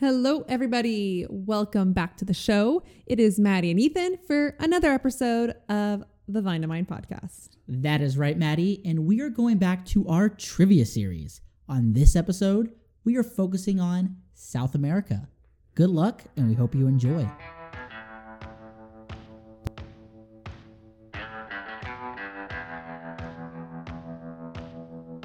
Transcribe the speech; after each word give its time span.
Hello, 0.00 0.46
everybody. 0.48 1.26
Welcome 1.28 1.92
back 1.92 2.16
to 2.16 2.24
the 2.24 2.32
show. 2.32 2.82
It 3.04 3.20
is 3.20 3.38
Maddie 3.38 3.70
and 3.70 3.78
Ethan 3.78 4.16
for 4.26 4.56
another 4.58 4.92
episode 4.92 5.54
of 5.68 6.04
the 6.26 6.40
Vine 6.40 6.62
to 6.62 6.66
Mind 6.66 6.88
podcast. 6.88 7.50
That 7.68 8.00
is 8.00 8.16
right, 8.16 8.38
Maddie. 8.38 8.80
And 8.86 9.04
we 9.04 9.20
are 9.20 9.28
going 9.28 9.58
back 9.58 9.84
to 9.88 10.08
our 10.08 10.30
trivia 10.30 10.86
series. 10.86 11.42
On 11.68 11.92
this 11.92 12.16
episode, 12.16 12.72
we 13.04 13.18
are 13.18 13.22
focusing 13.22 13.78
on 13.78 14.16
South 14.32 14.74
America. 14.74 15.28
Good 15.74 15.90
luck, 15.90 16.22
and 16.34 16.48
we 16.48 16.54
hope 16.54 16.74
you 16.74 16.86
enjoy. 16.86 17.30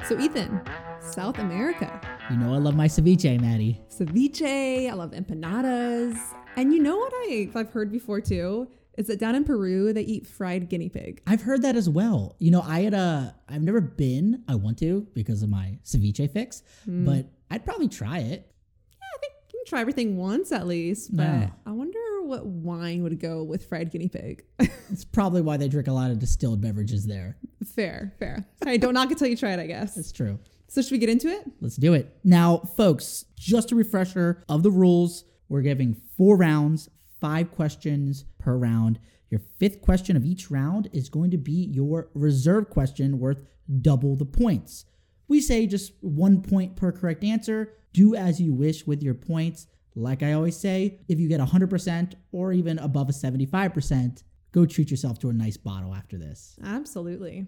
So, 0.05 0.19
Ethan, 0.19 0.59
South 0.99 1.39
America. 1.39 2.14
You 2.29 2.37
know 2.37 2.55
I 2.55 2.57
love 2.57 2.75
my 2.75 2.87
ceviche, 2.87 3.39
Maddie. 3.39 3.79
Ceviche, 3.87 4.89
I 4.89 4.93
love 4.93 5.11
empanadas. 5.11 6.17
And 6.55 6.73
you 6.73 6.81
know 6.81 6.97
what 6.97 7.13
I, 7.13 7.49
I've 7.53 7.69
heard 7.69 7.91
before 7.91 8.19
too? 8.19 8.67
Is 8.97 9.07
that 9.07 9.19
down 9.19 9.35
in 9.35 9.43
Peru 9.43 9.93
they 9.93 10.01
eat 10.01 10.25
fried 10.25 10.67
guinea 10.67 10.89
pig. 10.89 11.21
I've 11.27 11.43
heard 11.43 11.61
that 11.61 11.75
as 11.75 11.87
well. 11.87 12.35
You 12.39 12.49
know, 12.49 12.61
I 12.61 12.81
had 12.81 12.95
a 12.95 13.35
I've 13.47 13.61
never 13.61 13.79
been. 13.79 14.43
I 14.47 14.55
want 14.55 14.79
to 14.79 15.05
because 15.13 15.43
of 15.43 15.49
my 15.49 15.77
ceviche 15.83 16.31
fix, 16.31 16.63
hmm. 16.85 17.05
but 17.05 17.27
I'd 17.51 17.63
probably 17.63 17.89
try 17.89 18.19
it. 18.19 18.51
Yeah, 18.91 19.07
I 19.13 19.17
think 19.19 19.33
you 19.53 19.59
can 19.59 19.69
try 19.69 19.81
everything 19.81 20.17
once 20.17 20.51
at 20.51 20.65
least, 20.65 21.15
but. 21.15 21.51
I 21.67 21.71
wonder 21.71 21.99
what 22.23 22.45
wine 22.47 23.03
would 23.03 23.19
go 23.19 23.43
with 23.43 23.67
fried 23.67 23.91
guinea 23.91 24.09
pig. 24.09 24.43
It's 24.91 25.03
probably 25.03 25.41
why 25.41 25.57
they 25.57 25.67
drink 25.67 25.87
a 25.87 25.91
lot 25.91 26.11
of 26.11 26.19
distilled 26.19 26.61
beverages 26.61 27.07
there. 27.07 27.37
fair, 27.65 28.13
fair. 28.19 28.47
Hey, 28.63 28.77
don't 28.77 28.93
knock 28.93 29.11
it 29.11 29.17
till 29.17 29.27
you 29.27 29.35
try 29.35 29.51
it, 29.51 29.59
I 29.59 29.65
guess. 29.65 29.95
That's 29.95 30.11
true. 30.11 30.39
So 30.67 30.81
should 30.81 30.91
we 30.91 30.97
get 30.97 31.09
into 31.09 31.27
it? 31.27 31.45
Let's 31.61 31.75
do 31.75 31.93
it. 31.93 32.17
Now, 32.23 32.57
folks, 32.75 33.25
just 33.37 33.71
a 33.71 33.75
refresher 33.75 34.43
of 34.49 34.63
the 34.63 34.71
rules. 34.71 35.25
We're 35.47 35.61
giving 35.61 35.95
four 36.17 36.37
rounds, 36.37 36.89
five 37.21 37.51
questions 37.51 38.25
per 38.39 38.57
round. 38.57 38.99
Your 39.29 39.41
fifth 39.59 39.81
question 39.81 40.15
of 40.15 40.25
each 40.25 40.49
round 40.49 40.89
is 40.93 41.09
going 41.09 41.31
to 41.31 41.37
be 41.37 41.69
your 41.71 42.09
reserve 42.13 42.69
question 42.69 43.19
worth 43.19 43.39
double 43.81 44.15
the 44.15 44.25
points. 44.25 44.85
We 45.27 45.41
say 45.41 45.65
just 45.65 45.93
one 46.01 46.41
point 46.41 46.75
per 46.75 46.91
correct 46.91 47.23
answer. 47.23 47.73
Do 47.93 48.15
as 48.15 48.39
you 48.39 48.53
wish 48.53 48.85
with 48.85 49.01
your 49.01 49.13
points. 49.13 49.67
Like 49.95 50.23
I 50.23 50.33
always 50.33 50.57
say, 50.57 50.99
if 51.07 51.19
you 51.19 51.29
get 51.29 51.39
100% 51.39 52.13
or 52.31 52.51
even 52.51 52.79
above 52.79 53.09
a 53.09 53.13
75%, 53.13 54.23
go 54.51 54.65
treat 54.65 54.91
yourself 54.91 55.19
to 55.19 55.29
a 55.29 55.33
nice 55.33 55.57
bottle 55.57 55.95
after 55.95 56.17
this. 56.17 56.57
Absolutely. 56.63 57.47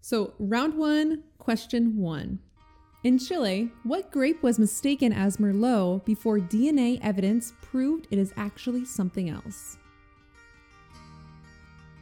So, 0.00 0.34
round 0.38 0.74
one, 0.74 1.24
question 1.38 1.96
one. 1.96 2.38
In 3.04 3.18
Chile, 3.18 3.70
what 3.84 4.10
grape 4.10 4.42
was 4.42 4.58
mistaken 4.58 5.12
as 5.12 5.36
Merlot 5.36 6.04
before 6.04 6.38
DNA 6.38 6.98
evidence 7.02 7.52
proved 7.62 8.08
it 8.10 8.18
is 8.18 8.32
actually 8.36 8.84
something 8.84 9.30
else? 9.30 9.78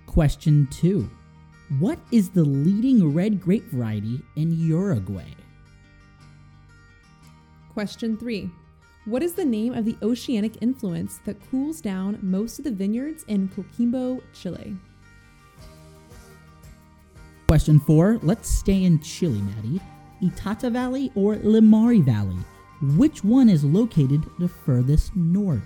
Question 0.06 0.66
two 0.70 1.10
What 1.78 1.98
is 2.10 2.30
the 2.30 2.44
leading 2.44 3.12
red 3.12 3.40
grape 3.40 3.66
variety 3.70 4.22
in 4.36 4.58
Uruguay? 4.58 5.34
Question 7.74 8.16
three. 8.16 8.50
What 9.04 9.22
is 9.22 9.34
the 9.34 9.44
name 9.44 9.74
of 9.74 9.84
the 9.84 9.96
oceanic 10.02 10.54
influence 10.62 11.20
that 11.26 11.50
cools 11.50 11.80
down 11.80 12.18
most 12.22 12.58
of 12.58 12.64
the 12.64 12.70
vineyards 12.70 13.24
in 13.28 13.48
Coquimbo, 13.48 14.22
Chile? 14.32 14.74
Question 17.56 17.80
four 17.80 18.20
Let's 18.22 18.50
stay 18.50 18.84
in 18.84 19.00
Chile, 19.00 19.40
Maddie. 19.40 19.80
Itata 20.22 20.70
Valley 20.70 21.10
or 21.14 21.36
Limari 21.36 22.04
Valley? 22.04 22.36
Which 22.98 23.24
one 23.24 23.48
is 23.48 23.64
located 23.64 24.26
the 24.38 24.46
furthest 24.46 25.16
north? 25.16 25.62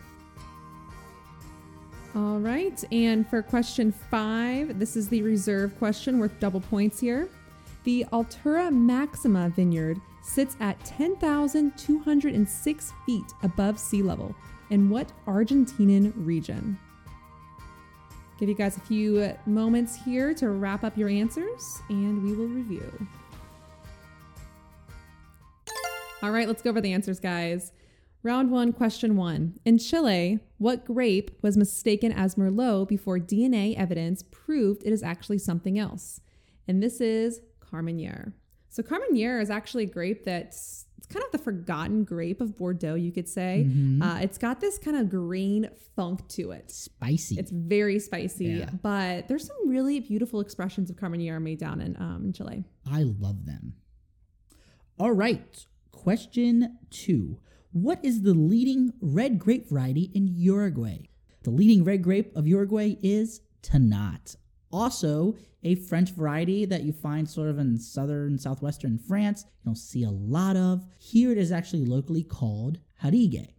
All 2.15 2.39
right, 2.39 2.81
and 2.93 3.29
for 3.29 3.43
question 3.43 3.91
five, 4.09 4.79
this 4.79 4.95
is 4.95 5.09
the 5.09 5.23
reserve 5.23 5.77
question 5.81 6.21
worth 6.21 6.39
double 6.39 6.61
points 6.61 7.01
here. 7.01 7.29
The 7.83 8.07
Altura 8.13 8.71
Maxima 8.71 9.49
Vineyard 9.49 10.01
sits 10.23 10.57
at 10.61 10.79
10,206 10.85 12.93
feet 13.05 13.35
above 13.43 13.81
sea 13.81 14.05
level 14.05 14.33
in 14.71 14.91
what 14.91 15.11
Argentinian 15.27 16.13
region? 16.15 16.79
Give 18.41 18.49
you 18.49 18.55
guys 18.55 18.79
a 18.79 18.81
few 18.81 19.35
moments 19.45 19.95
here 19.95 20.33
to 20.33 20.49
wrap 20.49 20.83
up 20.83 20.97
your 20.97 21.11
answers, 21.11 21.83
and 21.91 22.25
we 22.25 22.33
will 22.33 22.47
review. 22.47 23.07
All 26.23 26.31
right, 26.31 26.49
let's 26.49 26.63
go 26.63 26.71
over 26.71 26.81
the 26.81 26.95
answers, 26.95 27.21
guys. 27.21 27.71
Round 28.23 28.51
one, 28.51 28.73
question 28.73 29.15
one. 29.15 29.59
In 29.67 29.77
Chile, 29.77 30.41
what 30.57 30.87
grape 30.87 31.31
was 31.43 31.59
mistaken 31.59 32.13
as 32.13 32.37
Merlot 32.37 32.89
before 32.89 33.19
DNA 33.19 33.77
evidence 33.77 34.23
proved 34.31 34.85
it 34.87 34.93
is 34.93 35.03
actually 35.03 35.39
something 35.39 35.79
else? 35.79 36.23
And 36.67 36.83
this 36.83 37.03
is 37.03 37.43
Carmenere. 37.61 38.33
So 38.71 38.83
Carmenere 38.83 39.43
is 39.43 39.51
actually 39.51 39.85
a 39.85 39.87
grape 39.87 40.25
that's 40.25 40.87
kind 41.13 41.25
of 41.25 41.33
the 41.33 41.39
forgotten 41.39 42.05
grape 42.05 42.41
of 42.41 42.57
Bordeaux, 42.57 42.95
you 42.95 43.13
could 43.13 43.29
say. 43.29 43.69
Uh, 44.01 44.19
it's 44.23 44.39
got 44.39 44.61
this 44.61 44.79
kind 44.79 44.97
of 44.97 45.11
green 45.11 45.69
funk 45.97 46.27
to 46.29 46.53
it. 46.53 46.71
Spicy. 46.71 47.39
It's 47.39 47.51
very 47.51 47.99
spicy, 47.99 48.47
Yeah. 48.47 48.71
but 48.83 49.29
there's 49.29 49.47
some 49.47 49.69
really 49.69 50.01
beautiful 50.01 50.41
expressions 50.41 50.89
of 50.89 50.97
Carmenere 50.97 51.41
made 51.43 51.59
down 51.59 51.81
in, 51.81 51.97
um, 51.99 52.23
in 52.27 52.33
Chile. 52.33 52.65
I 52.91 53.03
love 53.03 53.45
them. 53.45 53.75
All 54.99 55.13
right. 55.13 55.67
Question 55.93 56.79
two. 56.91 57.39
What 57.73 58.05
is 58.05 58.23
the 58.23 58.35
leading 58.35 58.93
red 59.01 59.39
grape 59.39 59.69
variety 59.69 60.11
in 60.15 60.29
Uruguay? 60.29 61.09
The 61.43 61.51
leading 61.51 61.85
red 61.85 62.03
grape 62.03 62.35
of 62.37 62.47
Uruguay 62.47 62.97
is 63.03 63.41
Tannat. 63.63 64.37
Also, 64.73 65.37
a 65.63 65.75
French 65.75 66.11
variety 66.11 66.65
that 66.65 66.83
you 66.85 66.93
find 66.93 67.29
sort 67.29 67.49
of 67.49 67.59
in 67.59 67.79
southern, 67.79 68.39
southwestern 68.39 68.99
France. 68.99 69.45
You 69.63 69.71
don't 69.71 69.77
see 69.77 70.05
a 70.05 70.11
lot 70.11 70.57
of. 70.57 70.87
Here 70.99 71.33
it 71.33 71.39
is 71.39 71.53
actually 71.53 71.85
locally 71.85 72.23
called 72.23 72.79
Harriague. 72.99 73.53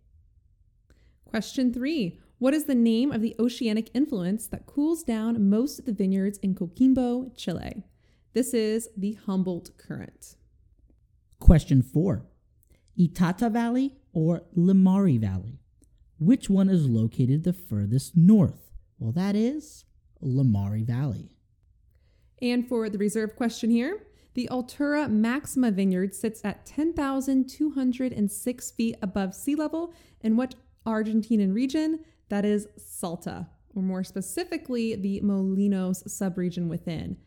Question 1.26 1.74
three. 1.74 2.20
What 2.40 2.54
is 2.54 2.66
the 2.66 2.76
name 2.76 3.12
of 3.12 3.22
the 3.22 3.36
oceanic 3.40 3.92
influence 3.94 4.48
that 4.48 4.66
cools 4.66 5.04
down 5.04 5.50
most 5.50 5.78
of 5.78 5.86
the 5.86 5.94
vineyards 5.94 6.40
in 6.40 6.56
Coquimbo, 6.56 7.38
Chile? 7.38 7.84
This 8.34 8.54
is 8.54 8.90
the 8.98 9.14
Humboldt 9.26 9.78
Current. 9.78 10.36
Question 11.40 11.82
four 11.84 12.26
Itata 12.98 13.52
Valley 13.52 13.96
or 14.14 14.44
Limari 14.58 15.20
Valley? 15.20 15.60
Which 16.18 16.50
one 16.50 16.70
is 16.70 16.88
located 16.88 17.44
the 17.44 17.54
furthest 17.54 18.18
north? 18.18 18.72
Well, 18.98 19.12
that 19.12 19.36
is 19.36 19.86
Limari 20.24 20.86
Valley. 20.86 21.32
And 22.42 22.68
for 22.68 22.90
the 22.90 22.98
reserve 22.98 23.36
question 23.36 23.70
here, 23.70 24.08
the 24.34 24.48
Altura 24.52 25.10
Maxima 25.10 25.72
Vineyard 25.72 26.16
sits 26.16 26.42
at 26.44 26.66
10,206 26.66 28.72
feet 28.72 28.96
above 29.02 29.36
sea 29.36 29.56
level 29.56 29.94
in 30.22 30.38
what 30.38 30.56
Argentinian 30.86 31.54
region? 31.54 32.00
That 32.30 32.46
is 32.46 32.68
Salta, 32.78 33.48
or 33.76 33.84
more 33.84 34.04
specifically, 34.04 34.96
the 34.96 35.22
Molinos 35.22 36.08
subregion 36.08 36.68
within. 36.68 37.18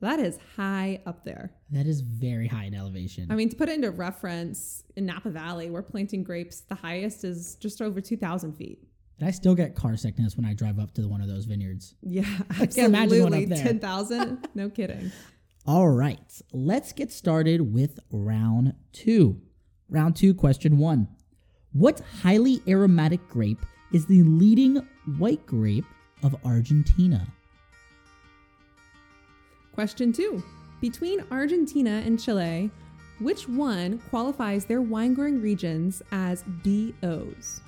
That 0.00 0.20
is 0.20 0.38
high 0.56 1.00
up 1.06 1.24
there. 1.24 1.52
That 1.70 1.86
is 1.86 2.00
very 2.00 2.46
high 2.46 2.64
in 2.64 2.74
elevation. 2.74 3.26
I 3.30 3.34
mean, 3.34 3.48
to 3.48 3.56
put 3.56 3.68
it 3.68 3.76
into 3.76 3.90
reference, 3.90 4.84
in 4.94 5.06
Napa 5.06 5.30
Valley, 5.30 5.70
we're 5.70 5.82
planting 5.82 6.22
grapes. 6.22 6.60
The 6.60 6.74
highest 6.74 7.24
is 7.24 7.56
just 7.56 7.82
over 7.82 8.00
2,000 8.00 8.52
feet. 8.52 8.86
And 9.18 9.26
I 9.26 9.30
still 9.30 9.54
get 9.54 9.74
car 9.74 9.96
sickness 9.96 10.36
when 10.36 10.44
I 10.44 10.52
drive 10.52 10.78
up 10.78 10.92
to 10.94 11.08
one 11.08 11.20
of 11.22 11.28
those 11.28 11.46
vineyards. 11.46 11.94
Yeah, 12.02 12.24
I 12.50 12.66
can't 12.66 12.78
imagine 12.88 13.18
going 13.30 13.44
up 13.44 13.48
there. 13.48 13.64
10,000? 13.64 14.48
No 14.54 14.68
kidding. 14.70 15.10
All 15.66 15.88
right, 15.88 16.40
let's 16.52 16.92
get 16.92 17.10
started 17.10 17.72
with 17.72 17.98
round 18.10 18.74
two. 18.92 19.40
Round 19.88 20.14
two, 20.14 20.34
question 20.34 20.78
one. 20.78 21.08
What 21.72 22.00
highly 22.22 22.62
aromatic 22.68 23.26
grape 23.28 23.64
is 23.92 24.06
the 24.06 24.22
leading 24.22 24.76
white 25.18 25.44
grape 25.46 25.84
of 26.22 26.36
Argentina? 26.44 27.26
Question 29.72 30.12
two 30.12 30.42
Between 30.80 31.24
Argentina 31.30 32.02
and 32.04 32.20
Chile, 32.20 32.70
which 33.18 33.48
one 33.48 33.98
qualifies 34.10 34.64
their 34.64 34.80
wine 34.82 35.14
growing 35.14 35.40
regions 35.40 36.02
as 36.12 36.44
DOs? 36.62 37.60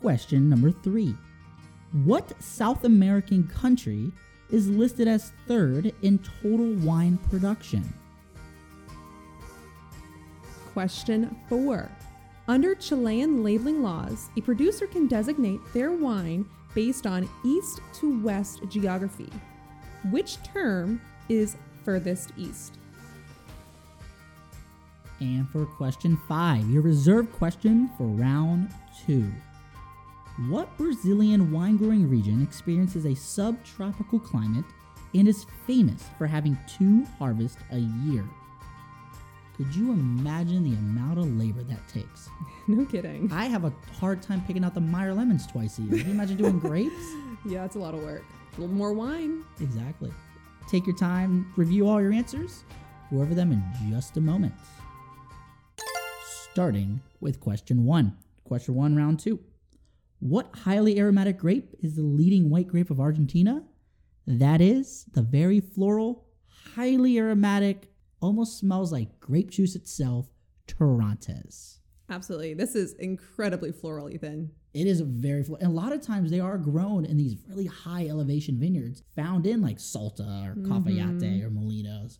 Question 0.00 0.48
number 0.48 0.70
three. 0.70 1.14
What 2.04 2.40
South 2.42 2.84
American 2.84 3.46
country 3.48 4.12
is 4.48 4.68
listed 4.68 5.06
as 5.06 5.32
third 5.46 5.92
in 6.02 6.18
total 6.42 6.72
wine 6.86 7.18
production? 7.30 7.92
Question 10.72 11.36
four. 11.48 11.90
Under 12.48 12.74
Chilean 12.74 13.44
labeling 13.44 13.82
laws, 13.82 14.30
a 14.36 14.40
producer 14.40 14.86
can 14.86 15.06
designate 15.06 15.60
their 15.74 15.92
wine 15.92 16.48
based 16.74 17.06
on 17.06 17.28
east 17.44 17.80
to 17.94 18.22
west 18.22 18.62
geography. 18.68 19.30
Which 20.10 20.42
term 20.42 21.00
is 21.28 21.56
furthest 21.84 22.32
east? 22.38 22.78
And 25.20 25.48
for 25.50 25.66
question 25.66 26.18
five, 26.26 26.68
your 26.70 26.82
reserve 26.82 27.30
question 27.32 27.90
for 27.98 28.06
round 28.06 28.70
two. 29.06 29.30
What 30.48 30.74
Brazilian 30.78 31.52
wine 31.52 31.76
growing 31.76 32.08
region 32.08 32.42
experiences 32.42 33.04
a 33.04 33.14
subtropical 33.14 34.18
climate 34.18 34.64
and 35.14 35.28
is 35.28 35.44
famous 35.66 36.02
for 36.16 36.26
having 36.26 36.56
two 36.66 37.04
harvests 37.18 37.58
a 37.72 37.78
year? 37.78 38.24
Could 39.58 39.74
you 39.74 39.92
imagine 39.92 40.64
the 40.64 40.78
amount 40.78 41.18
of 41.18 41.26
labor 41.36 41.62
that 41.64 41.86
takes? 41.88 42.28
No 42.68 42.84
kidding. 42.86 43.28
I 43.32 43.46
have 43.46 43.64
a 43.64 43.72
hard 43.98 44.22
time 44.22 44.42
picking 44.46 44.62
out 44.64 44.74
the 44.74 44.80
Meyer 44.80 45.12
lemons 45.12 45.44
twice 45.46 45.78
a 45.78 45.82
year. 45.82 45.98
Can 45.98 46.06
you 46.06 46.12
imagine 46.14 46.36
doing 46.36 46.58
grapes? 46.60 46.94
Yeah, 47.44 47.64
it's 47.64 47.74
a 47.74 47.80
lot 47.80 47.94
of 47.94 48.02
work. 48.02 48.22
A 48.56 48.60
little 48.60 48.74
more 48.74 48.92
wine. 48.92 49.44
Exactly. 49.60 50.12
Take 50.68 50.86
your 50.86 50.96
time, 50.96 51.52
review 51.56 51.88
all 51.88 52.00
your 52.00 52.12
answers. 52.12 52.62
Go 53.10 53.20
over 53.22 53.34
them 53.34 53.50
in 53.50 53.62
just 53.90 54.16
a 54.16 54.20
moment. 54.20 54.54
Starting 56.52 57.00
with 57.20 57.40
question 57.40 57.84
one. 57.84 58.16
Question 58.44 58.76
one, 58.76 58.94
round 58.94 59.18
two. 59.18 59.40
What 60.20 60.50
highly 60.54 60.98
aromatic 61.00 61.38
grape 61.38 61.74
is 61.80 61.96
the 61.96 62.02
leading 62.02 62.50
white 62.50 62.68
grape 62.68 62.90
of 62.90 63.00
Argentina? 63.00 63.64
That 64.26 64.60
is 64.60 65.06
the 65.12 65.22
very 65.22 65.60
floral, 65.60 66.26
highly 66.74 67.18
aromatic, 67.18 67.90
almost 68.20 68.58
smells 68.58 68.92
like 68.92 69.18
grape 69.18 69.50
juice 69.50 69.74
itself, 69.74 70.26
Torrontés. 70.68 71.78
Absolutely. 72.10 72.54
This 72.54 72.74
is 72.74 72.92
incredibly 72.94 73.72
floral, 73.72 74.10
Ethan. 74.10 74.50
It 74.74 74.86
is 74.86 75.00
very 75.00 75.42
floral. 75.42 75.64
And 75.64 75.72
a 75.72 75.80
lot 75.80 75.92
of 75.92 76.02
times 76.02 76.30
they 76.30 76.40
are 76.40 76.58
grown 76.58 77.04
in 77.04 77.16
these 77.16 77.36
really 77.48 77.66
high 77.66 78.06
elevation 78.08 78.58
vineyards 78.58 79.02
found 79.16 79.46
in 79.46 79.62
like 79.62 79.80
Salta 79.80 80.22
or 80.22 80.54
mm-hmm. 80.54 80.72
Cafayate 80.72 81.44
or 81.44 81.50
Molinos. 81.50 82.18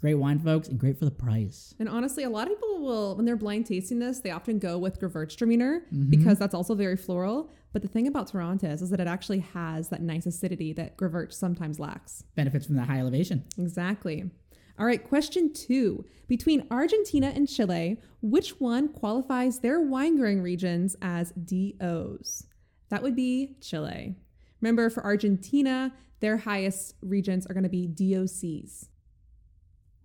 Great 0.00 0.14
wine, 0.14 0.38
folks, 0.38 0.68
and 0.68 0.78
great 0.78 0.98
for 0.98 1.04
the 1.04 1.10
price. 1.10 1.74
And 1.78 1.86
honestly, 1.88 2.24
a 2.24 2.30
lot 2.30 2.46
of 2.50 2.54
people 2.54 2.80
will, 2.80 3.16
when 3.16 3.26
they're 3.26 3.36
blind 3.36 3.66
tasting 3.66 3.98
this, 3.98 4.20
they 4.20 4.30
often 4.30 4.58
go 4.58 4.78
with 4.78 4.98
Gewürztraminer 4.98 5.82
Mm-hmm. 5.92 6.08
because 6.10 6.38
that's 6.38 6.54
also 6.54 6.74
very 6.74 6.96
floral. 6.96 7.50
But 7.72 7.82
the 7.82 7.88
thing 7.88 8.06
about 8.06 8.30
Torrontés 8.32 8.80
is 8.82 8.88
that 8.90 9.00
it 9.00 9.06
actually 9.06 9.40
has 9.40 9.90
that 9.90 10.00
nice 10.00 10.24
acidity 10.26 10.72
that 10.72 10.96
Gewürz 10.96 11.34
sometimes 11.34 11.78
lacks. 11.78 12.24
Benefits 12.34 12.66
from 12.66 12.76
the 12.76 12.84
high 12.84 12.98
elevation. 12.98 13.44
Exactly. 13.58 14.30
All 14.78 14.86
right, 14.86 15.06
question 15.06 15.52
two. 15.52 16.06
Between 16.28 16.66
Argentina 16.70 17.26
and 17.34 17.46
Chile, 17.46 18.00
which 18.22 18.58
one 18.58 18.88
qualifies 18.88 19.58
their 19.58 19.80
wine 19.82 20.16
growing 20.16 20.40
regions 20.40 20.96
as 21.02 21.32
DOs? 21.32 22.46
That 22.88 23.02
would 23.02 23.14
be 23.14 23.56
Chile. 23.60 24.16
Remember, 24.62 24.88
for 24.88 25.04
Argentina, 25.04 25.92
their 26.20 26.38
highest 26.38 26.94
regions 27.02 27.46
are 27.46 27.52
going 27.54 27.64
to 27.64 27.68
be 27.68 27.86
DOCs. 27.86 28.86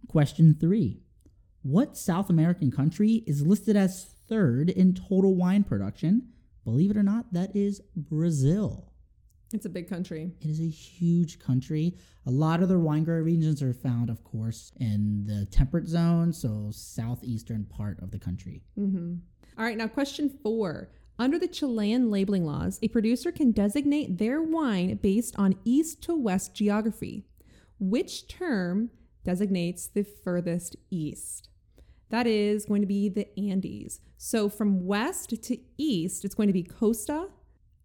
Question 0.07 0.55
three 0.59 1.01
What 1.63 1.97
South 1.97 2.29
American 2.29 2.71
country 2.71 3.23
is 3.25 3.45
listed 3.45 3.75
as 3.75 4.05
third 4.27 4.69
in 4.69 4.93
total 4.93 5.35
wine 5.35 5.63
production? 5.63 6.29
Believe 6.63 6.91
it 6.91 6.97
or 6.97 7.03
not, 7.03 7.31
that 7.33 7.55
is 7.55 7.81
Brazil. 7.95 8.91
It's 9.53 9.65
a 9.65 9.69
big 9.69 9.87
country. 9.87 10.31
It 10.41 10.49
is 10.49 10.59
a 10.59 10.67
huge 10.67 11.39
country. 11.39 11.95
A 12.25 12.31
lot 12.31 12.61
of 12.61 12.69
their 12.69 12.79
wine 12.79 13.03
growing 13.03 13.23
regions 13.23 13.61
are 13.61 13.73
found, 13.73 14.09
of 14.09 14.23
course, 14.23 14.71
in 14.79 15.25
the 15.25 15.45
temperate 15.45 15.87
zone, 15.87 16.33
so 16.33 16.69
southeastern 16.71 17.65
part 17.65 18.01
of 18.01 18.11
the 18.11 18.19
country. 18.19 18.63
Mm-hmm. 18.77 19.15
All 19.57 19.63
right, 19.63 19.77
now 19.77 19.87
question 19.87 20.29
four. 20.43 20.89
Under 21.17 21.39
the 21.39 21.47
Chilean 21.47 22.11
labeling 22.11 22.45
laws, 22.45 22.79
a 22.81 22.89
producer 22.89 23.31
can 23.31 23.51
designate 23.51 24.17
their 24.17 24.41
wine 24.41 24.95
based 24.95 25.35
on 25.37 25.55
east 25.63 26.01
to 26.03 26.15
west 26.15 26.53
geography. 26.53 27.25
Which 27.79 28.27
term 28.27 28.89
designates 29.25 29.87
the 29.87 30.03
furthest 30.03 30.77
east? 30.89 31.49
That 32.09 32.27
is 32.27 32.65
going 32.65 32.81
to 32.81 32.87
be 32.87 33.09
the 33.09 33.27
Andes. 33.37 33.99
So 34.17 34.47
from 34.47 34.85
west 34.85 35.31
to 35.41 35.57
east, 35.77 36.23
it's 36.23 36.35
going 36.35 36.47
to 36.47 36.53
be 36.53 36.63
Costa, 36.63 37.27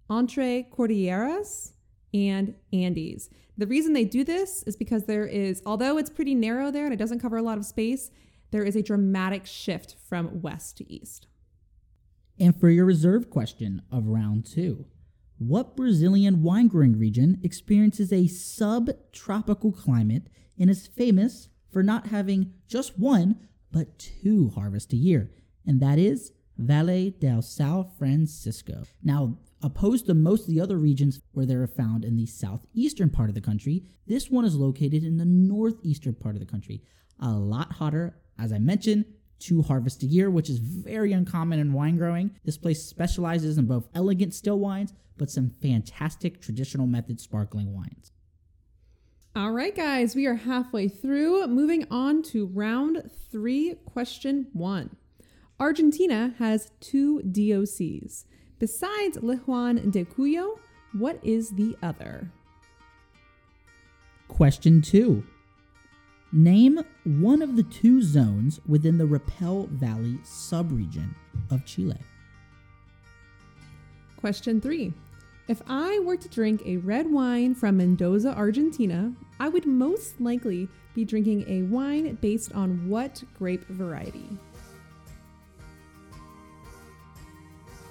Entre 0.09 0.67
Cordilleras, 0.71 1.73
and 2.15 2.55
Andes. 2.73 3.31
The 3.57 3.67
reason 3.67 3.93
they 3.93 4.05
do 4.05 4.25
this 4.25 4.63
is 4.65 4.77
because 4.77 5.05
there 5.05 5.27
is, 5.27 5.63
although 5.67 5.99
it's 5.99 6.11
pretty 6.11 6.35
narrow 6.35 6.71
there 6.71 6.85
and 6.85 6.95
it 6.95 6.99
doesn't 6.99 7.21
cover 7.21 7.37
a 7.37 7.43
lot 7.43 7.59
of 7.59 7.65
space, 7.65 8.11
there 8.51 8.65
is 8.65 8.77
a 8.77 8.83
dramatic 8.83 9.47
shift 9.47 9.97
from 10.09 10.43
west 10.43 10.77
to 10.79 10.93
east. 10.93 11.27
And 12.39 12.59
for 12.59 12.69
your 12.69 12.85
reserve 12.85 13.31
question 13.31 13.83
of 13.93 14.07
round 14.07 14.47
two, 14.47 14.87
what 15.39 15.77
Brazilian 15.77 16.43
wine 16.43 16.69
growing 16.69 16.99
region 16.99 17.41
experiences 17.43 18.13
a 18.13 18.27
subtropical 18.27 19.73
climate 19.73 20.29
and 20.61 20.71
is 20.71 20.87
famous 20.87 21.49
for 21.73 21.83
not 21.83 22.09
having 22.09 22.53
just 22.69 22.99
one, 22.99 23.49
but 23.73 23.99
two 23.99 24.51
harvests 24.51 24.93
a 24.93 24.97
year? 24.97 25.33
And 25.67 25.81
that 25.81 25.99
is 25.99 26.33
Valle 26.59 27.11
del 27.19 27.41
São 27.41 27.91
Francisco. 27.99 28.83
Now, 29.03 29.39
opposed 29.62 30.07
to 30.07 30.15
most 30.15 30.43
of 30.43 30.55
the 30.55 30.61
other 30.61 30.77
regions 30.77 31.21
where 31.33 31.47
they're 31.47 31.67
found 31.67 32.05
in 32.05 32.17
the 32.17 32.27
southeastern 32.27 33.11
part 33.11 33.29
of 33.29 33.35
the 33.35 33.41
country, 33.41 33.85
this 34.07 34.31
one 34.31 34.45
is 34.45 34.55
located 34.55 35.03
in 35.03 35.17
the 35.17 35.25
northeastern 35.25 36.15
part 36.15 36.37
of 36.37 36.41
the 36.41 36.47
country. 36.47 36.83
A 37.19 37.31
lot 37.31 37.73
hotter, 37.73 38.17
as 38.39 38.53
I 38.53 38.59
mentioned, 38.59 39.07
two 39.39 39.62
harvests 39.62 40.03
a 40.03 40.07
year, 40.07 40.31
which 40.31 40.51
is 40.51 40.59
very 40.59 41.12
uncommon 41.12 41.59
in 41.59 41.73
wine 41.73 41.97
growing. 41.97 42.31
This 42.45 42.59
place 42.59 42.85
specializes 42.85 43.57
in 43.57 43.67
both 43.67 43.89
elegant 43.95 44.35
still 44.35 44.59
wines, 44.59 44.93
but 45.17 45.31
some 45.31 45.51
fantastic 45.62 46.41
traditional 46.41 46.87
method 46.87 47.21
sparkling 47.21 47.75
wines. 47.75 48.12
All 49.37 49.53
right, 49.53 49.77
guys, 49.77 50.17
we 50.17 50.27
are 50.27 50.35
halfway 50.35 50.88
through. 50.88 51.47
Moving 51.47 51.87
on 51.88 52.21
to 52.25 52.47
round 52.47 53.09
three, 53.31 53.77
question 53.85 54.49
one. 54.53 54.97
Argentina 55.61 56.35
has 56.41 56.73
two 56.81 57.21
DOCs. 57.21 58.25
Besides 58.59 59.19
Luján 59.19 59.93
de 59.93 60.05
Cuyo, 60.05 60.59
what 60.94 61.21
is 61.23 61.50
the 61.50 61.77
other? 61.81 62.32
Question 64.27 64.82
two 64.82 65.23
Name 66.33 66.81
one 67.05 67.41
of 67.41 67.55
the 67.55 67.62
two 67.62 68.03
zones 68.03 68.59
within 68.67 68.99
the 68.99 69.06
Rapel 69.06 69.69
Valley 69.71 70.19
subregion 70.25 71.15
of 71.53 71.65
Chile. 71.65 71.99
Question 74.17 74.61
three. 74.61 74.93
If 75.50 75.61
I 75.67 75.99
were 76.05 76.17
to 76.17 76.29
drink 76.29 76.62
a 76.64 76.76
red 76.76 77.11
wine 77.11 77.56
from 77.56 77.79
Mendoza, 77.79 78.32
Argentina, 78.37 79.12
I 79.41 79.49
would 79.49 79.67
most 79.67 80.20
likely 80.20 80.69
be 80.94 81.05
drinking 81.05 81.44
a 81.49 81.62
wine 81.62 82.14
based 82.20 82.52
on 82.52 82.88
what 82.88 83.20
grape 83.37 83.67
variety? 83.67 84.29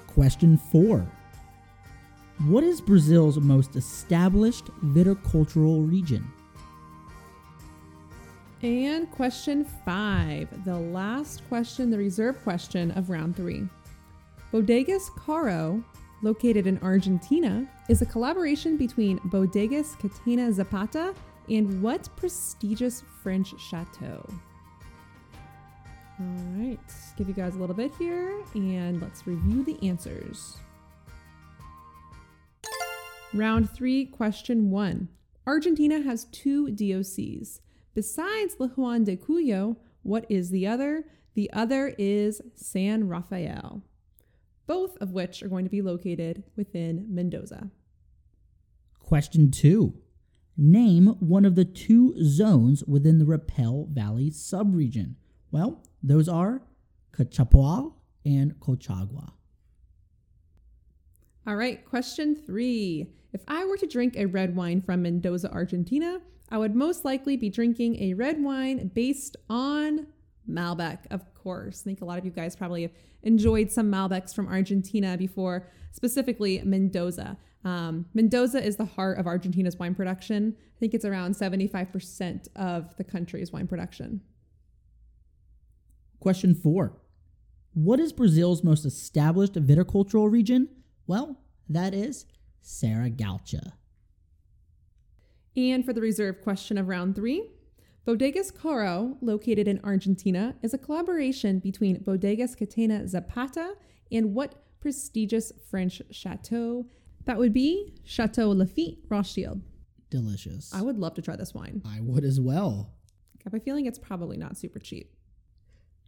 Question 0.08 0.58
four 0.72 1.06
What 2.48 2.64
is 2.64 2.80
Brazil's 2.80 3.38
most 3.40 3.76
established 3.76 4.68
viticultural 4.82 5.86
region? 5.86 6.32
And 8.64 9.12
question 9.12 9.66
five, 9.66 10.48
the 10.64 10.78
last 10.78 11.46
question, 11.50 11.90
the 11.90 11.98
reserve 11.98 12.42
question 12.42 12.92
of 12.92 13.10
round 13.10 13.36
three. 13.36 13.68
Bodegas 14.54 15.14
Caro, 15.18 15.84
located 16.22 16.68
in 16.68 16.78
Argentina, 16.80 17.68
is 17.88 18.02
a 18.02 18.06
collaboration 18.06 18.78
between 18.78 19.20
Bodegas 19.20 19.98
Catena 20.00 20.52
Zapata 20.52 21.14
and 21.50 21.82
what 21.82 22.10
prestigious 22.16 23.04
French 23.22 23.54
chateau? 23.60 24.28
All 26.20 26.26
right, 26.58 26.80
give 27.18 27.28
you 27.28 27.34
guys 27.34 27.56
a 27.56 27.60
little 27.60 27.76
bit 27.76 27.94
here 27.98 28.44
and 28.54 29.02
let's 29.02 29.26
review 29.26 29.64
the 29.64 29.88
answers. 29.88 30.58
Round 33.34 33.70
three, 33.70 34.06
question 34.06 34.70
one. 34.70 35.08
Argentina 35.48 36.02
has 36.02 36.26
two 36.26 36.68
DOCs. 36.68 37.60
Besides 37.94 38.56
Luján 38.60 39.06
de 39.06 39.16
Cuyo, 39.16 39.78
what 40.04 40.26
is 40.30 40.50
the 40.50 40.68
other? 40.68 41.06
The 41.36 41.52
other 41.54 41.94
is 41.98 42.42
San 42.56 43.08
Rafael, 43.08 43.82
both 44.70 44.96
of 44.98 45.12
which 45.12 45.42
are 45.42 45.48
going 45.48 45.66
to 45.66 45.72
be 45.72 45.82
located 45.82 46.44
within 46.56 47.08
Mendoza. 47.10 47.72
Question 49.00 49.50
two 49.50 49.96
Name 50.56 51.08
one 51.20 51.44
of 51.44 51.56
the 51.56 51.66
two 51.66 52.14
zones 52.24 52.84
within 52.84 53.18
the 53.18 53.26
Rapel 53.26 53.88
Valley 53.90 54.30
subregion. 54.30 55.16
Well, 55.52 55.82
those 56.04 56.30
are 56.30 56.62
Cachapoal 57.14 57.94
and 58.24 58.60
Colchagua. 58.60 59.32
All 61.48 61.56
right, 61.56 61.84
question 61.84 62.36
three. 62.36 63.08
If 63.34 63.42
I 63.48 63.66
were 63.66 63.78
to 63.78 63.88
drink 63.88 64.18
a 64.18 64.28
red 64.28 64.56
wine 64.56 64.82
from 64.82 65.02
Mendoza, 65.02 65.52
Argentina, 65.52 66.20
I 66.50 66.60
would 66.60 66.76
most 66.76 67.04
likely 67.04 67.38
be 67.38 67.50
drinking 67.50 68.04
a 68.04 68.14
red 68.14 68.44
wine 68.44 68.92
based 68.94 69.36
on 69.50 70.06
Malbec, 70.50 71.00
of 71.12 71.34
course. 71.34 71.82
I 71.82 71.86
think 71.86 72.02
a 72.02 72.06
lot 72.06 72.18
of 72.18 72.26
you 72.26 72.32
guys 72.32 72.56
probably 72.56 72.84
have 72.84 72.92
enjoyed 73.24 73.72
some 73.72 73.92
Malbecs 73.92 74.34
from 74.34 74.48
Argentina 74.48 75.18
before, 75.18 75.68
specifically 75.92 76.62
Mendoza. 76.64 77.38
Um, 77.66 78.06
Mendoza 78.14 78.64
is 78.64 78.78
the 78.78 78.86
heart 78.86 79.18
of 79.18 79.28
Argentina's 79.28 79.78
wine 79.78 79.94
production. 79.94 80.56
I 80.58 80.80
think 80.80 80.94
it's 80.94 81.06
around 81.06 81.36
75% 81.36 82.48
of 82.56 82.96
the 82.96 83.04
country's 83.04 83.52
wine 83.52 83.68
production. 83.68 84.22
Question 86.20 86.56
four 86.56 86.98
What 87.74 88.00
is 88.00 88.14
Brazil's 88.14 88.64
most 88.64 88.86
established 88.86 89.54
viticultural 89.54 90.32
region? 90.32 90.70
Well, 91.08 91.42
that 91.68 91.94
is 91.94 92.26
Serra 92.62 93.10
Gaúcha. 93.10 93.74
And 95.56 95.84
for 95.84 95.94
the 95.94 96.02
reserve 96.02 96.42
question 96.42 96.78
of 96.78 96.88
round 96.88 97.16
three, 97.16 97.50
Bodegas 98.08 98.54
Caro, 98.54 99.18
located 99.22 99.68
in 99.68 99.80
Argentina, 99.84 100.56
is 100.62 100.74
a 100.74 100.78
collaboration 100.78 101.60
between 101.60 102.00
Bodegas 102.04 102.58
Catena 102.58 103.08
Zapata 103.08 103.76
and 104.12 104.34
what 104.34 104.56
prestigious 104.80 105.52
French 105.70 106.02
chateau? 106.10 106.86
That 107.26 107.38
would 107.38 107.54
be 107.54 107.94
Chateau 108.04 108.50
Lafite 108.54 109.00
Rothschild. 109.10 109.62
Delicious. 110.10 110.74
I 110.74 110.82
would 110.82 110.98
love 110.98 111.14
to 111.16 111.22
try 111.22 111.36
this 111.36 111.54
wine. 111.54 111.82
I 111.86 112.00
would 112.02 112.24
as 112.24 112.40
well. 112.40 112.94
I 113.38 113.42
have 113.44 113.54
a 113.54 113.60
feeling 113.60 113.86
it's 113.86 114.00
probably 114.00 114.38
not 114.38 114.58
super 114.58 114.80
cheap. 114.80 115.14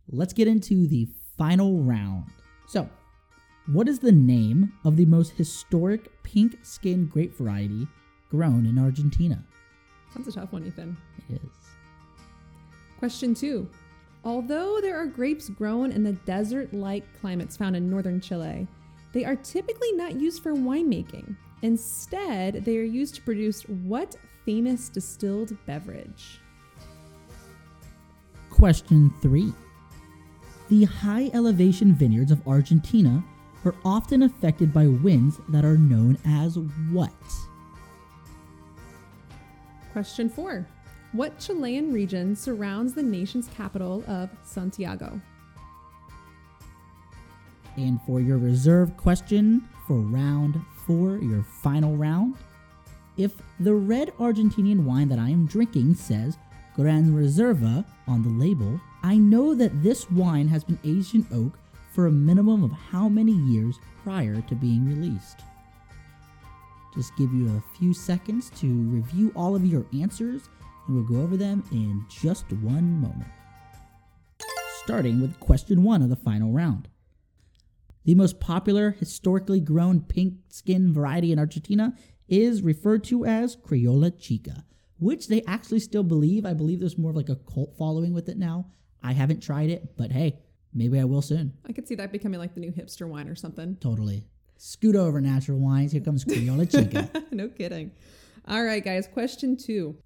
Let's 0.09 0.33
get 0.33 0.47
into 0.47 0.87
the 0.87 1.07
final 1.37 1.83
round. 1.83 2.25
So, 2.67 2.89
what 3.67 3.87
is 3.87 3.99
the 3.99 4.11
name 4.11 4.73
of 4.83 4.97
the 4.97 5.05
most 5.05 5.33
historic 5.33 6.23
pink 6.23 6.57
skin 6.63 7.05
grape 7.05 7.35
variety 7.35 7.87
grown 8.29 8.65
in 8.65 8.79
Argentina? 8.79 9.43
That's 10.15 10.27
a 10.29 10.31
tough 10.31 10.51
one, 10.51 10.65
Ethan. 10.65 10.97
It 11.29 11.35
is. 11.35 11.60
Question 13.01 13.33
two. 13.33 13.67
Although 14.23 14.79
there 14.79 14.95
are 14.95 15.07
grapes 15.07 15.49
grown 15.49 15.91
in 15.91 16.03
the 16.03 16.11
desert 16.11 16.71
like 16.71 17.03
climates 17.19 17.57
found 17.57 17.75
in 17.75 17.89
northern 17.89 18.21
Chile, 18.21 18.67
they 19.11 19.25
are 19.25 19.35
typically 19.37 19.91
not 19.93 20.21
used 20.21 20.43
for 20.43 20.53
winemaking. 20.53 21.35
Instead, 21.63 22.63
they 22.63 22.77
are 22.77 22.83
used 22.83 23.15
to 23.15 23.23
produce 23.23 23.63
what 23.63 24.15
famous 24.45 24.87
distilled 24.87 25.57
beverage? 25.65 26.41
Question 28.51 29.11
3. 29.23 29.51
The 30.69 30.83
high 30.83 31.31
elevation 31.33 31.95
vineyards 31.95 32.29
of 32.29 32.47
Argentina 32.47 33.23
are 33.65 33.73
often 33.83 34.21
affected 34.21 34.71
by 34.71 34.85
winds 34.85 35.39
that 35.49 35.65
are 35.65 35.75
known 35.75 36.19
as 36.23 36.59
what? 36.91 37.09
Question 39.91 40.29
four. 40.29 40.67
What 41.13 41.39
Chilean 41.39 41.91
region 41.91 42.35
surrounds 42.35 42.93
the 42.93 43.03
nation's 43.03 43.49
capital 43.49 44.03
of 44.07 44.29
Santiago? 44.43 45.19
And 47.75 47.99
for 48.03 48.21
your 48.21 48.37
reserve 48.37 48.95
question 48.95 49.67
for 49.87 49.97
round 49.97 50.59
four, 50.85 51.17
your 51.17 51.43
final 51.43 51.97
round, 51.97 52.35
if 53.17 53.33
the 53.59 53.73
red 53.73 54.13
Argentinian 54.17 54.83
wine 54.83 55.09
that 55.09 55.19
I 55.19 55.29
am 55.29 55.45
drinking 55.45 55.95
says 55.95 56.37
Gran 56.75 57.11
Reserva 57.11 57.85
on 58.07 58.23
the 58.23 58.29
label, 58.29 58.79
I 59.03 59.17
know 59.17 59.53
that 59.53 59.83
this 59.83 60.09
wine 60.11 60.47
has 60.47 60.63
been 60.63 60.79
aged 60.85 61.15
in 61.15 61.27
oak 61.33 61.59
for 61.91 62.07
a 62.07 62.11
minimum 62.11 62.63
of 62.63 62.71
how 62.71 63.09
many 63.09 63.33
years 63.33 63.79
prior 64.03 64.41
to 64.41 64.55
being 64.55 64.87
released? 64.87 65.41
Just 66.95 67.15
give 67.17 67.33
you 67.33 67.47
a 67.49 67.77
few 67.77 67.93
seconds 67.93 68.49
to 68.57 68.67
review 68.67 69.31
all 69.35 69.55
of 69.55 69.65
your 69.65 69.85
answers, 69.93 70.49
and 70.87 70.95
we'll 70.95 71.05
go 71.05 71.21
over 71.21 71.37
them 71.37 71.63
in 71.71 72.05
just 72.09 72.51
one 72.53 72.99
moment. 72.99 73.31
Starting 74.83 75.21
with 75.21 75.39
question 75.39 75.83
one 75.83 76.01
of 76.01 76.09
the 76.09 76.15
final 76.15 76.51
round. 76.51 76.87
The 78.03 78.15
most 78.15 78.39
popular 78.39 78.91
historically 78.91 79.59
grown 79.59 80.01
pink 80.01 80.35
skin 80.49 80.91
variety 80.91 81.31
in 81.31 81.37
Argentina 81.37 81.93
is 82.27 82.63
referred 82.63 83.03
to 83.05 83.25
as 83.25 83.55
Criolla 83.55 84.11
Chica, 84.19 84.65
which 84.97 85.27
they 85.27 85.43
actually 85.43 85.79
still 85.79 86.03
believe. 86.03 86.45
I 86.45 86.53
believe 86.53 86.79
there's 86.79 86.97
more 86.97 87.11
of 87.11 87.17
like 87.17 87.29
a 87.29 87.35
cult 87.35 87.75
following 87.77 88.13
with 88.13 88.27
it 88.27 88.37
now. 88.37 88.71
I 89.03 89.11
haven't 89.13 89.43
tried 89.43 89.69
it, 89.69 89.97
but 89.97 90.11
hey, 90.11 90.39
maybe 90.73 90.99
I 90.99 91.03
will 91.03 91.21
soon. 91.21 91.53
I 91.67 91.73
could 91.73 91.87
see 91.87 91.95
that 91.95 92.11
becoming 92.11 92.39
like 92.39 92.55
the 92.55 92.59
new 92.59 92.71
hipster 92.71 93.07
wine 93.07 93.27
or 93.27 93.35
something. 93.35 93.77
Totally. 93.81 94.23
Scoot 94.57 94.95
over, 94.95 95.19
Natural 95.21 95.57
Wines. 95.57 95.91
Here 95.91 96.01
comes 96.01 96.23
Criolla 96.23 96.69
Chica. 96.69 97.09
no 97.31 97.49
kidding. 97.49 97.91
All 98.47 98.63
right, 98.63 98.83
guys, 98.83 99.07
question 99.07 99.57
two. 99.57 99.97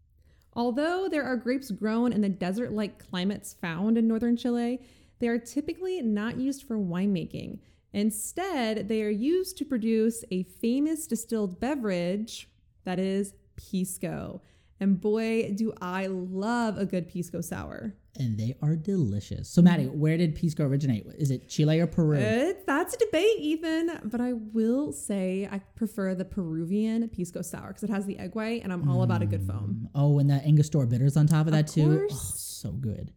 Although 0.55 1.09
there 1.09 1.24
are 1.24 1.35
grapes 1.35 1.71
grown 1.71 2.13
in 2.13 2.21
the 2.21 2.29
desert 2.29 2.71
like 2.71 3.09
climates 3.09 3.53
found 3.53 3.97
in 3.97 4.07
northern 4.07 4.38
Chile, 4.38 4.81
they 5.19 5.27
are 5.27 5.38
typically 5.38 6.01
not 6.01 6.38
used 6.38 6.63
for 6.63 6.77
winemaking. 6.77 7.59
Instead, 7.93 8.88
they 8.88 9.03
are 9.03 9.09
used 9.09 9.57
to 9.57 9.65
produce 9.65 10.24
a 10.31 10.43
famous 10.43 11.07
distilled 11.07 11.59
beverage 11.59 12.50
that 12.83 13.00
is 13.00 13.33
Pisco. 13.55 14.41
And 14.79 15.00
boy, 15.00 15.53
do 15.55 15.74
I 15.81 16.07
love 16.07 16.77
a 16.77 16.85
good 16.85 17.07
Pisco 17.07 17.41
sour. 17.41 17.95
And 18.17 18.38
they 18.38 18.55
are 18.62 18.75
delicious. 18.75 19.50
So, 19.50 19.62
Maddie, 19.62 19.86
where 19.88 20.17
did 20.17 20.36
Pisco 20.36 20.63
originate? 20.65 21.05
Is 21.17 21.31
it 21.31 21.50
Chile 21.50 21.79
or 21.79 21.88
Peru? 21.88 22.17
It, 22.17 22.65
that's 22.65 22.93
a 22.93 22.98
debate, 22.98 23.39
Ethan. 23.39 24.00
But 24.05 24.22
I 24.22 24.34
will 24.34 24.91
say 24.91 25.48
I 25.51 25.60
prefer 25.75 26.15
the 26.15 26.25
Peruvian 26.25 27.07
Pisco 27.10 27.41
sour 27.41 27.67
because 27.69 27.84
it 27.84 27.89
has 27.89 28.05
the 28.05 28.17
egg 28.19 28.36
white, 28.36 28.63
and 28.63 28.72
I'm 28.72 28.89
all 28.89 29.03
about 29.03 29.22
a 29.22 29.25
good 29.25 29.41
mm. 29.41 29.48
foam. 29.48 29.89
Oh, 29.95 30.19
and 30.19 30.29
the 30.29 30.36
Angostura 30.45 30.88
bitters 30.88 31.17
on 31.17 31.27
top 31.27 31.48
of 31.48 31.53
that 31.53 31.67
too. 31.67 32.07
Oh, 32.12 32.15
so 32.15 32.72
good. 32.72 33.13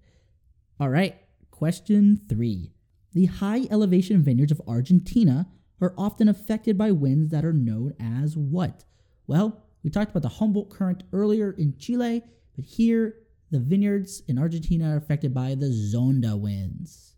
All 0.81 0.89
right, 0.89 1.17
question 1.51 2.21
three. 2.29 2.73
The 3.13 3.27
high 3.27 3.67
elevation 3.71 4.23
vineyards 4.23 4.53
of 4.53 4.63
Argentina 4.69 5.49
are 5.81 5.95
often 5.97 6.29
affected 6.29 6.77
by 6.77 6.91
winds 6.91 7.31
that 7.31 7.45
are 7.45 7.53
known 7.53 7.95
as 8.01 8.37
what? 8.37 8.85
Well, 9.27 9.65
we 9.83 9.91
talked 9.91 10.11
about 10.11 10.23
the 10.23 10.29
Humboldt 10.29 10.71
Current 10.71 11.05
earlier 11.13 11.53
in 11.53 11.77
Chile, 11.79 12.23
but 12.57 12.65
here 12.65 13.15
the 13.51 13.61
vineyards 13.61 14.23
in 14.29 14.39
Argentina 14.39 14.91
are 14.91 14.97
affected 14.97 15.33
by 15.33 15.55
the 15.55 15.67
Zonda 15.67 16.39
winds. 16.39 17.15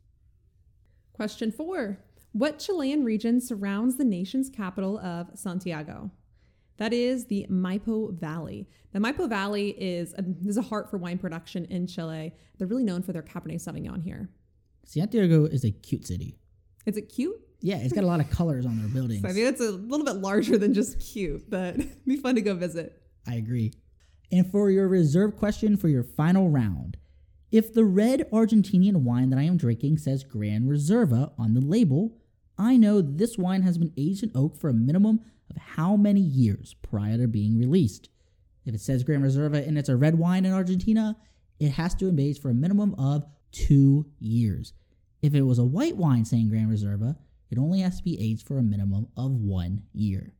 Question 1.12 1.50
four 1.50 1.98
What 2.32 2.58
Chilean 2.58 3.04
region 3.04 3.40
surrounds 3.40 3.96
the 3.96 4.04
nation's 4.04 4.48
capital 4.48 4.98
of 5.00 5.28
Santiago? 5.34 6.10
That 6.78 6.94
is 6.94 7.26
the 7.26 7.46
Maipo 7.50 8.18
Valley. 8.18 8.66
The 8.92 9.00
Maipo 9.00 9.28
Valley 9.28 9.70
is 9.78 10.14
a, 10.14 10.24
is 10.46 10.56
a 10.56 10.62
heart 10.62 10.90
for 10.90 10.96
wine 10.96 11.18
production 11.18 11.66
in 11.66 11.86
Chile. 11.86 12.32
They're 12.56 12.66
really 12.66 12.84
known 12.84 13.02
for 13.02 13.12
their 13.12 13.22
Cabernet 13.22 13.56
Sauvignon 13.56 14.02
here. 14.02 14.30
Santiago 14.86 15.44
is 15.44 15.64
a 15.64 15.70
cute 15.70 16.06
city. 16.06 16.38
Is 16.86 16.96
it 16.96 17.10
cute? 17.10 17.36
Yeah, 17.60 17.76
it's 17.76 17.92
got 17.92 18.04
a 18.04 18.06
lot 18.06 18.20
of 18.20 18.30
colors 18.30 18.64
on 18.64 18.78
their 18.78 18.88
buildings. 18.94 19.24
I 19.26 19.32
mean, 19.32 19.46
it's 19.46 19.60
a 19.60 19.70
little 19.70 20.06
bit 20.06 20.16
larger 20.16 20.56
than 20.56 20.72
just 20.72 20.98
cute, 21.00 21.50
but 21.50 21.74
it'd 21.78 22.04
be 22.06 22.16
fun 22.16 22.36
to 22.36 22.40
go 22.40 22.54
visit. 22.54 23.02
I 23.26 23.34
agree. 23.34 23.74
And 24.32 24.50
for 24.50 24.70
your 24.70 24.88
reserve 24.88 25.36
question 25.36 25.76
for 25.76 25.88
your 25.88 26.04
final 26.04 26.48
round, 26.48 26.96
if 27.50 27.72
the 27.72 27.84
red 27.84 28.30
Argentinian 28.30 28.98
wine 28.98 29.30
that 29.30 29.38
I 29.38 29.42
am 29.42 29.56
drinking 29.56 29.98
says 29.98 30.22
Gran 30.22 30.66
Reserva 30.68 31.32
on 31.36 31.54
the 31.54 31.60
label, 31.60 32.16
I 32.56 32.76
know 32.76 33.00
this 33.00 33.36
wine 33.36 33.62
has 33.62 33.78
been 33.78 33.92
aged 33.96 34.22
in 34.22 34.30
oak 34.34 34.56
for 34.56 34.68
a 34.68 34.74
minimum 34.74 35.20
of 35.48 35.56
how 35.56 35.96
many 35.96 36.20
years 36.20 36.76
prior 36.82 37.16
to 37.18 37.26
being 37.26 37.58
released. 37.58 38.08
If 38.64 38.74
it 38.74 38.80
says 38.80 39.02
Gran 39.02 39.22
Reserva 39.22 39.66
and 39.66 39.76
it's 39.76 39.88
a 39.88 39.96
red 39.96 40.16
wine 40.16 40.44
in 40.44 40.52
Argentina, 40.52 41.16
it 41.58 41.72
has 41.72 41.94
to 41.96 42.06
have 42.06 42.16
been 42.16 42.26
aged 42.26 42.40
for 42.40 42.50
a 42.50 42.54
minimum 42.54 42.94
of 42.94 43.26
two 43.50 44.06
years. 44.20 44.72
If 45.22 45.34
it 45.34 45.42
was 45.42 45.58
a 45.58 45.64
white 45.64 45.96
wine 45.96 46.24
saying 46.24 46.50
Gran 46.50 46.68
Reserva, 46.68 47.16
it 47.50 47.58
only 47.58 47.80
has 47.80 47.96
to 47.98 48.04
be 48.04 48.20
aged 48.20 48.46
for 48.46 48.58
a 48.58 48.62
minimum 48.62 49.08
of 49.16 49.32
one 49.32 49.82
year. 49.92 50.34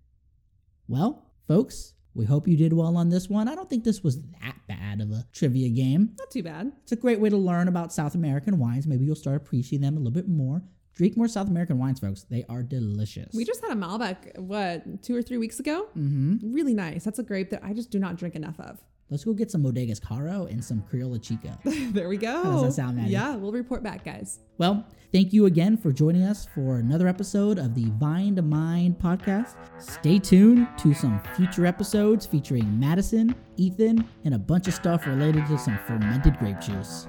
Well, 0.87 1.27
folks, 1.49 1.95
we 2.15 2.25
hope 2.25 2.49
you 2.49 2.57
did 2.57 2.73
well 2.73 2.97
on 2.97 3.09
this 3.09 3.29
one. 3.29 3.49
I 3.49 3.55
don't 3.55 3.69
think 3.71 3.85
this 3.85 4.03
was 4.03 4.21
that 4.41 4.57
bad 4.67 5.01
of 5.01 5.11
a 5.11 5.25
trivia 5.33 5.69
game. 5.69 6.15
Not 6.19 6.31
too 6.31 6.43
bad. 6.43 6.73
It's 6.83 6.93
a 6.93 6.97
great 6.97 7.21
way 7.21 7.29
to 7.29 7.37
learn 7.37 7.69
about 7.69 7.93
South 7.93 8.15
American 8.15 8.59
wines. 8.59 8.87
Maybe 8.87 9.05
you'll 9.05 9.17
start 9.17 9.37
appreciating 9.37 9.83
them 9.83 9.95
a 9.97 10.01
little 10.01 10.13
bit 10.13 10.29
more. 10.29 10.63
Drink 10.95 11.17
more 11.17 11.29
South 11.29 11.49
American 11.49 11.79
wines, 11.79 12.01
folks. 12.01 12.25
They 12.25 12.45
are 12.49 12.63
delicious. 12.63 13.33
We 13.33 13.45
just 13.45 13.63
had 13.63 13.71
a 13.71 13.75
Malbec, 13.81 14.39
what, 14.39 15.03
two 15.03 15.17
or 15.17 15.23
three 15.23 15.39
weeks 15.39 15.61
ago? 15.61 15.87
mm-hmm. 15.97 16.53
Really 16.53 16.75
nice. 16.75 17.05
That's 17.05 17.19
a 17.19 17.23
grape 17.23 17.51
that 17.51 17.63
I 17.65 17.73
just 17.73 17.91
do 17.91 17.99
not 17.99 18.17
drink 18.17 18.35
enough 18.35 18.59
of. 18.61 18.83
Let's 19.11 19.25
go 19.25 19.33
get 19.33 19.51
some 19.51 19.65
Bodegas 19.65 20.01
Caro 20.01 20.47
and 20.47 20.65
some 20.65 20.85
Criolla 20.91 21.21
Chica. 21.21 21.59
there 21.93 22.09
we 22.09 22.17
go. 22.17 22.43
How 22.43 22.53
does 22.53 22.63
that 22.63 22.73
sound, 22.73 22.97
Maddie? 22.97 23.11
Yeah, 23.11 23.35
we'll 23.35 23.51
report 23.51 23.83
back, 23.83 24.05
guys. 24.05 24.39
Well, 24.57 24.87
thank 25.13 25.33
you 25.33 25.47
again 25.47 25.77
for 25.77 25.91
joining 25.91 26.23
us 26.23 26.47
for 26.55 26.77
another 26.77 27.09
episode 27.09 27.59
of 27.59 27.75
the 27.75 27.87
Vine 27.99 28.37
to 28.37 28.43
Mind 28.43 28.99
podcast. 29.01 29.57
Stay 29.79 30.21
tuned 30.21 30.69
to 30.79 30.95
some 30.95 31.21
future 31.35 31.67
episodes 31.67 32.25
featuring 32.25 32.79
Madison, 32.79 33.35
Ethan, 33.57 34.07
and 34.25 34.35
a 34.35 34.39
bunch 34.39 34.69
of 34.69 34.75
stuff 34.75 35.07
related 35.07 35.45
to 35.47 35.59
some 35.59 35.79
fermented 35.87 36.39
grape 36.39 36.61
juice. 36.61 37.09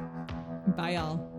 Bye, 0.75 0.91
y'all. 0.91 1.30